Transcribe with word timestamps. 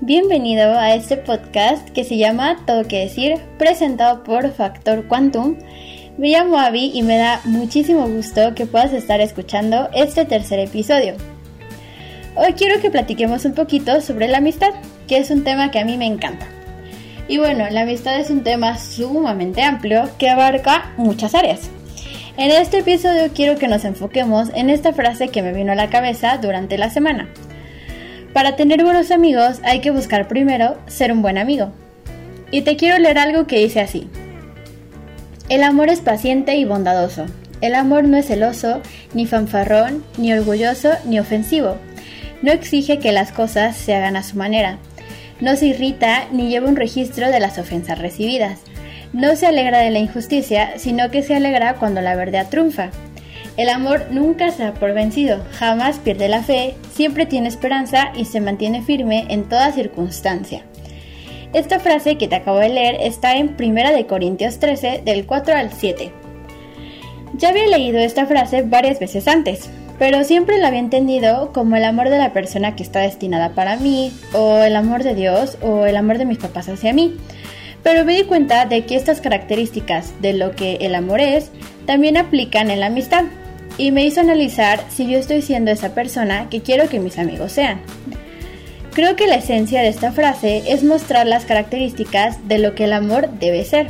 bienvenido 0.00 0.76
a 0.76 0.94
este 0.94 1.16
podcast 1.16 1.88
que 1.90 2.02
se 2.02 2.16
llama 2.16 2.56
Todo 2.66 2.88
que 2.88 3.00
decir, 3.00 3.38
presentado 3.58 4.24
por 4.24 4.52
Factor 4.52 5.06
Quantum. 5.06 5.56
Me 6.18 6.30
llamo 6.30 6.58
Abby 6.58 6.90
y 6.92 7.02
me 7.02 7.16
da 7.16 7.40
muchísimo 7.44 8.08
gusto 8.08 8.54
que 8.56 8.66
puedas 8.66 8.92
estar 8.92 9.20
escuchando 9.20 9.88
este 9.94 10.24
tercer 10.24 10.58
episodio. 10.58 11.14
Hoy 12.34 12.54
quiero 12.54 12.80
que 12.80 12.90
platiquemos 12.90 13.44
un 13.44 13.54
poquito 13.54 14.00
sobre 14.00 14.26
la 14.26 14.38
amistad, 14.38 14.70
que 15.06 15.18
es 15.18 15.30
un 15.30 15.44
tema 15.44 15.70
que 15.70 15.78
a 15.78 15.84
mí 15.84 15.96
me 15.96 16.06
encanta. 16.06 16.46
Y 17.28 17.38
bueno, 17.38 17.66
la 17.70 17.82
amistad 17.82 18.18
es 18.18 18.30
un 18.30 18.42
tema 18.42 18.78
sumamente 18.78 19.62
amplio 19.62 20.08
que 20.18 20.28
abarca 20.28 20.92
muchas 20.96 21.36
áreas. 21.36 21.70
En 22.36 22.50
este 22.50 22.78
episodio 22.78 23.30
quiero 23.32 23.58
que 23.58 23.68
nos 23.68 23.84
enfoquemos 23.84 24.50
en 24.54 24.70
esta 24.70 24.92
frase 24.92 25.28
que 25.28 25.42
me 25.42 25.52
vino 25.52 25.72
a 25.72 25.76
la 25.76 25.88
cabeza 25.88 26.38
durante 26.38 26.78
la 26.78 26.90
semana. 26.90 27.28
Para 28.36 28.54
tener 28.54 28.84
buenos 28.84 29.12
amigos 29.12 29.60
hay 29.64 29.80
que 29.80 29.90
buscar 29.90 30.28
primero 30.28 30.76
ser 30.88 31.10
un 31.10 31.22
buen 31.22 31.38
amigo. 31.38 31.72
Y 32.50 32.60
te 32.60 32.76
quiero 32.76 32.98
leer 32.98 33.18
algo 33.18 33.46
que 33.46 33.60
dice 33.60 33.80
así. 33.80 34.10
El 35.48 35.62
amor 35.62 35.88
es 35.88 36.00
paciente 36.00 36.54
y 36.56 36.66
bondadoso. 36.66 37.24
El 37.62 37.74
amor 37.74 38.04
no 38.04 38.18
es 38.18 38.26
celoso, 38.26 38.82
ni 39.14 39.24
fanfarrón, 39.24 40.04
ni 40.18 40.34
orgulloso, 40.34 40.90
ni 41.06 41.18
ofensivo. 41.18 41.78
No 42.42 42.52
exige 42.52 42.98
que 42.98 43.10
las 43.10 43.32
cosas 43.32 43.74
se 43.74 43.94
hagan 43.94 44.16
a 44.16 44.22
su 44.22 44.36
manera. 44.36 44.76
No 45.40 45.56
se 45.56 45.68
irrita 45.68 46.26
ni 46.30 46.50
lleva 46.50 46.68
un 46.68 46.76
registro 46.76 47.30
de 47.30 47.40
las 47.40 47.56
ofensas 47.56 47.98
recibidas. 47.98 48.58
No 49.14 49.34
se 49.34 49.46
alegra 49.46 49.78
de 49.78 49.92
la 49.92 49.98
injusticia, 49.98 50.74
sino 50.76 51.10
que 51.10 51.22
se 51.22 51.34
alegra 51.34 51.76
cuando 51.76 52.02
la 52.02 52.14
verdad 52.16 52.50
triunfa. 52.50 52.90
El 53.56 53.70
amor 53.70 54.08
nunca 54.10 54.50
se 54.50 54.64
da 54.64 54.74
por 54.74 54.92
vencido, 54.92 55.42
jamás 55.52 55.98
pierde 55.98 56.28
la 56.28 56.42
fe, 56.42 56.74
siempre 56.92 57.24
tiene 57.24 57.48
esperanza 57.48 58.12
y 58.14 58.26
se 58.26 58.40
mantiene 58.40 58.82
firme 58.82 59.24
en 59.30 59.48
toda 59.48 59.72
circunstancia. 59.72 60.62
Esta 61.54 61.80
frase 61.80 62.18
que 62.18 62.28
te 62.28 62.36
acabo 62.36 62.58
de 62.58 62.68
leer 62.68 62.96
está 63.00 63.36
en 63.36 63.56
1 63.58 64.06
Corintios 64.06 64.58
13 64.58 65.00
del 65.06 65.24
4 65.24 65.54
al 65.54 65.72
7. 65.72 66.12
Ya 67.38 67.48
había 67.48 67.66
leído 67.66 67.98
esta 67.98 68.26
frase 68.26 68.60
varias 68.60 69.00
veces 69.00 69.26
antes, 69.26 69.70
pero 69.98 70.22
siempre 70.24 70.58
la 70.58 70.68
había 70.68 70.80
entendido 70.80 71.54
como 71.54 71.76
el 71.76 71.84
amor 71.84 72.10
de 72.10 72.18
la 72.18 72.34
persona 72.34 72.76
que 72.76 72.82
está 72.82 73.00
destinada 73.00 73.54
para 73.54 73.76
mí, 73.76 74.12
o 74.34 74.58
el 74.58 74.76
amor 74.76 75.02
de 75.02 75.14
Dios, 75.14 75.56
o 75.62 75.86
el 75.86 75.96
amor 75.96 76.18
de 76.18 76.26
mis 76.26 76.36
papás 76.36 76.68
hacia 76.68 76.92
mí. 76.92 77.16
Pero 77.82 78.04
me 78.04 78.16
di 78.16 78.24
cuenta 78.24 78.66
de 78.66 78.84
que 78.84 78.96
estas 78.96 79.22
características 79.22 80.20
de 80.20 80.34
lo 80.34 80.50
que 80.50 80.76
el 80.82 80.94
amor 80.94 81.20
es 81.20 81.50
también 81.86 82.18
aplican 82.18 82.70
en 82.70 82.80
la 82.80 82.86
amistad 82.86 83.24
y 83.78 83.90
me 83.90 84.04
hizo 84.04 84.20
analizar 84.20 84.84
si 84.88 85.06
yo 85.10 85.18
estoy 85.18 85.42
siendo 85.42 85.70
esa 85.70 85.94
persona 85.94 86.48
que 86.48 86.62
quiero 86.62 86.88
que 86.88 87.00
mis 87.00 87.18
amigos 87.18 87.52
sean. 87.52 87.80
Creo 88.92 89.14
que 89.14 89.26
la 89.26 89.34
esencia 89.34 89.82
de 89.82 89.88
esta 89.88 90.12
frase 90.12 90.62
es 90.72 90.82
mostrar 90.82 91.26
las 91.26 91.44
características 91.44 92.48
de 92.48 92.58
lo 92.58 92.74
que 92.74 92.84
el 92.84 92.94
amor 92.94 93.28
debe 93.38 93.62
ser. 93.64 93.88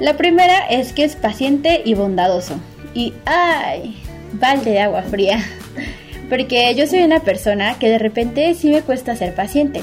La 0.00 0.16
primera 0.16 0.66
es 0.70 0.92
que 0.92 1.04
es 1.04 1.16
paciente 1.16 1.82
y 1.84 1.94
bondadoso. 1.94 2.54
Y 2.94 3.12
¡ay! 3.26 3.96
Balde 4.32 4.70
de 4.70 4.80
agua 4.80 5.02
fría. 5.02 5.44
Porque 6.30 6.74
yo 6.74 6.86
soy 6.86 7.02
una 7.02 7.20
persona 7.20 7.78
que 7.78 7.90
de 7.90 7.98
repente 7.98 8.54
sí 8.54 8.70
me 8.70 8.82
cuesta 8.82 9.16
ser 9.16 9.34
paciente. 9.34 9.82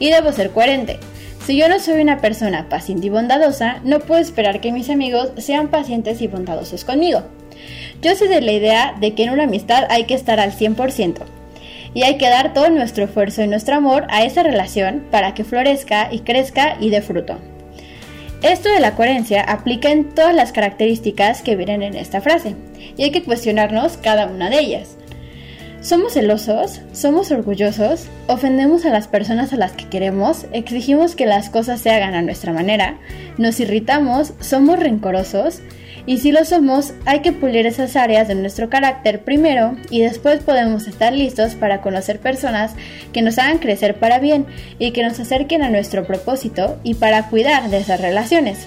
Y 0.00 0.10
debo 0.10 0.32
ser 0.32 0.50
coherente. 0.50 0.98
Si 1.46 1.56
yo 1.56 1.68
no 1.68 1.78
soy 1.78 2.02
una 2.02 2.20
persona 2.20 2.68
paciente 2.68 3.06
y 3.06 3.10
bondadosa, 3.10 3.80
no 3.84 4.00
puedo 4.00 4.20
esperar 4.20 4.60
que 4.60 4.72
mis 4.72 4.90
amigos 4.90 5.30
sean 5.38 5.68
pacientes 5.68 6.20
y 6.22 6.26
bondadosos 6.26 6.84
conmigo. 6.84 7.22
Yo 8.02 8.16
soy 8.16 8.28
de 8.28 8.40
la 8.40 8.52
idea 8.52 8.94
de 8.98 9.14
que 9.14 9.24
en 9.24 9.30
una 9.30 9.44
amistad 9.44 9.84
hay 9.90 10.04
que 10.04 10.14
estar 10.14 10.40
al 10.40 10.52
100% 10.52 11.18
y 11.92 12.02
hay 12.02 12.16
que 12.16 12.30
dar 12.30 12.54
todo 12.54 12.70
nuestro 12.70 13.04
esfuerzo 13.04 13.42
y 13.42 13.48
nuestro 13.48 13.74
amor 13.74 14.06
a 14.08 14.24
esa 14.24 14.42
relación 14.42 15.04
para 15.10 15.34
que 15.34 15.44
florezca 15.44 16.08
y 16.10 16.20
crezca 16.20 16.76
y 16.80 16.88
dé 16.88 17.02
fruto. 17.02 17.38
Esto 18.42 18.70
de 18.70 18.80
la 18.80 18.94
coherencia 18.94 19.42
aplica 19.42 19.90
en 19.90 20.14
todas 20.14 20.34
las 20.34 20.52
características 20.52 21.42
que 21.42 21.56
vienen 21.56 21.82
en 21.82 21.94
esta 21.94 22.22
frase 22.22 22.54
y 22.96 23.02
hay 23.02 23.10
que 23.10 23.22
cuestionarnos 23.22 23.98
cada 23.98 24.26
una 24.26 24.48
de 24.48 24.60
ellas. 24.60 24.96
¿Somos 25.82 26.14
celosos? 26.14 26.80
¿Somos 26.92 27.30
orgullosos? 27.30 28.06
¿Ofendemos 28.28 28.86
a 28.86 28.90
las 28.90 29.08
personas 29.08 29.52
a 29.52 29.56
las 29.56 29.72
que 29.72 29.88
queremos? 29.88 30.46
¿Exigimos 30.52 31.16
que 31.16 31.26
las 31.26 31.50
cosas 31.50 31.80
se 31.80 31.90
hagan 31.90 32.14
a 32.14 32.22
nuestra 32.22 32.52
manera? 32.52 32.98
¿Nos 33.36 33.60
irritamos? 33.60 34.32
¿Somos 34.40 34.78
rencorosos? 34.78 35.60
Y 36.06 36.18
si 36.18 36.32
lo 36.32 36.44
somos, 36.44 36.94
hay 37.04 37.20
que 37.20 37.32
pulir 37.32 37.66
esas 37.66 37.96
áreas 37.96 38.28
de 38.28 38.34
nuestro 38.34 38.68
carácter 38.68 39.22
primero 39.22 39.76
y 39.90 40.00
después 40.00 40.40
podemos 40.42 40.86
estar 40.86 41.12
listos 41.12 41.54
para 41.54 41.80
conocer 41.80 42.20
personas 42.20 42.74
que 43.12 43.22
nos 43.22 43.38
hagan 43.38 43.58
crecer 43.58 43.96
para 43.96 44.18
bien 44.18 44.46
y 44.78 44.92
que 44.92 45.02
nos 45.02 45.20
acerquen 45.20 45.62
a 45.62 45.70
nuestro 45.70 46.04
propósito 46.04 46.78
y 46.82 46.94
para 46.94 47.28
cuidar 47.28 47.70
de 47.70 47.78
esas 47.78 48.00
relaciones. 48.00 48.66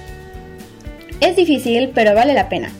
Es 1.21 1.35
difícil, 1.35 1.91
pero 1.93 2.13
vale 2.13 2.33
la 2.33 2.49
pena. 2.49 2.71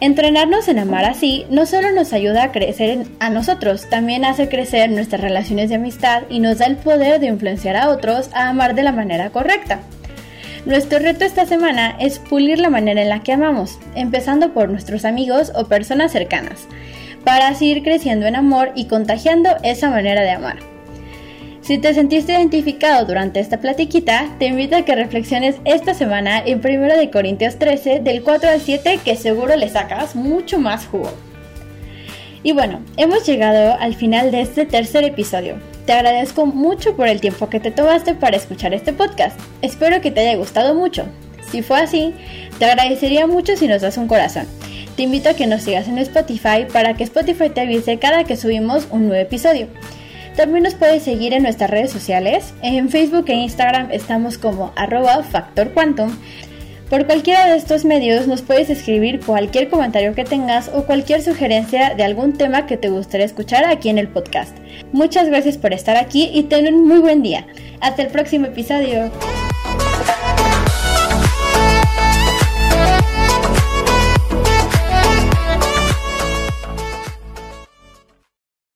Entrenarnos 0.00 0.68
en 0.68 0.78
amar 0.78 1.06
así 1.06 1.46
no 1.48 1.64
solo 1.64 1.90
nos 1.92 2.12
ayuda 2.12 2.44
a 2.44 2.52
crecer 2.52 3.06
a 3.20 3.30
nosotros, 3.30 3.88
también 3.88 4.24
hace 4.24 4.48
crecer 4.48 4.90
nuestras 4.90 5.22
relaciones 5.22 5.70
de 5.70 5.76
amistad 5.76 6.24
y 6.28 6.40
nos 6.40 6.58
da 6.58 6.66
el 6.66 6.76
poder 6.76 7.20
de 7.20 7.28
influenciar 7.28 7.76
a 7.76 7.88
otros 7.88 8.28
a 8.34 8.48
amar 8.48 8.74
de 8.74 8.82
la 8.82 8.92
manera 8.92 9.30
correcta. 9.30 9.80
Nuestro 10.66 10.98
reto 10.98 11.26
esta 11.26 11.44
semana 11.44 11.94
es 12.00 12.18
pulir 12.18 12.58
la 12.58 12.70
manera 12.70 13.02
en 13.02 13.10
la 13.10 13.22
que 13.22 13.32
amamos, 13.32 13.78
empezando 13.94 14.54
por 14.54 14.70
nuestros 14.70 15.04
amigos 15.04 15.52
o 15.54 15.66
personas 15.66 16.10
cercanas, 16.10 16.66
para 17.22 17.54
seguir 17.54 17.82
creciendo 17.82 18.26
en 18.26 18.34
amor 18.34 18.72
y 18.74 18.86
contagiando 18.86 19.50
esa 19.62 19.90
manera 19.90 20.22
de 20.22 20.30
amar. 20.30 20.56
Si 21.60 21.76
te 21.76 21.92
sentiste 21.92 22.32
identificado 22.32 23.04
durante 23.04 23.40
esta 23.40 23.60
platiquita, 23.60 24.36
te 24.38 24.46
invito 24.46 24.76
a 24.76 24.82
que 24.82 24.94
reflexiones 24.94 25.56
esta 25.66 25.92
semana 25.92 26.42
en 26.44 26.60
1 26.64 26.96
de 26.96 27.10
Corintios 27.10 27.58
13 27.58 28.00
del 28.00 28.22
4 28.22 28.48
al 28.48 28.60
7 28.60 29.00
que 29.04 29.16
seguro 29.16 29.56
le 29.56 29.68
sacas 29.68 30.16
mucho 30.16 30.58
más 30.58 30.86
jugo. 30.86 31.10
Y 32.42 32.52
bueno, 32.52 32.80
hemos 32.96 33.26
llegado 33.26 33.76
al 33.78 33.94
final 33.94 34.30
de 34.30 34.40
este 34.40 34.64
tercer 34.64 35.04
episodio. 35.04 35.56
Te 35.86 35.92
agradezco 35.92 36.46
mucho 36.46 36.96
por 36.96 37.08
el 37.08 37.20
tiempo 37.20 37.50
que 37.50 37.60
te 37.60 37.70
tomaste 37.70 38.14
para 38.14 38.36
escuchar 38.36 38.72
este 38.72 38.94
podcast. 38.94 39.38
Espero 39.60 40.00
que 40.00 40.10
te 40.10 40.20
haya 40.20 40.36
gustado 40.38 40.74
mucho. 40.74 41.06
Si 41.50 41.60
fue 41.60 41.78
así, 41.78 42.14
te 42.58 42.64
agradecería 42.64 43.26
mucho 43.26 43.56
si 43.56 43.68
nos 43.68 43.82
das 43.82 43.98
un 43.98 44.08
corazón. 44.08 44.46
Te 44.96 45.02
invito 45.02 45.28
a 45.28 45.34
que 45.34 45.46
nos 45.46 45.62
sigas 45.62 45.86
en 45.88 45.98
Spotify 45.98 46.66
para 46.72 46.94
que 46.94 47.04
Spotify 47.04 47.50
te 47.50 47.60
avise 47.60 47.98
cada 47.98 48.24
que 48.24 48.36
subimos 48.36 48.86
un 48.90 49.08
nuevo 49.08 49.22
episodio. 49.22 49.68
También 50.36 50.64
nos 50.64 50.74
puedes 50.74 51.02
seguir 51.02 51.34
en 51.34 51.42
nuestras 51.42 51.70
redes 51.70 51.92
sociales. 51.92 52.54
En 52.62 52.88
Facebook 52.88 53.26
e 53.28 53.34
Instagram 53.34 53.88
estamos 53.92 54.38
como 54.38 54.72
arroba 54.76 55.22
Factor 55.22 55.72
Quantum. 55.72 56.16
Por 56.90 57.06
cualquiera 57.06 57.46
de 57.46 57.56
estos 57.56 57.84
medios 57.84 58.26
nos 58.26 58.42
puedes 58.42 58.68
escribir 58.68 59.20
cualquier 59.20 59.70
comentario 59.70 60.14
que 60.14 60.24
tengas 60.24 60.70
o 60.74 60.84
cualquier 60.84 61.22
sugerencia 61.22 61.94
de 61.94 62.04
algún 62.04 62.34
tema 62.34 62.66
que 62.66 62.76
te 62.76 62.90
gustaría 62.90 63.26
escuchar 63.26 63.64
aquí 63.64 63.88
en 63.88 63.98
el 63.98 64.08
podcast. 64.08 64.56
Muchas 64.92 65.28
gracias 65.28 65.56
por 65.56 65.72
estar 65.72 65.96
aquí 65.96 66.30
y 66.32 66.44
ten 66.44 66.72
un 66.72 66.86
muy 66.86 66.98
buen 66.98 67.22
día. 67.22 67.46
Hasta 67.80 68.02
el 68.02 68.08
próximo 68.08 68.46
episodio. 68.46 69.10